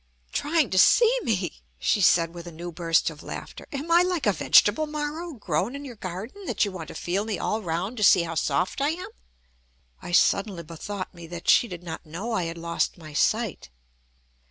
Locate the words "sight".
13.13-13.69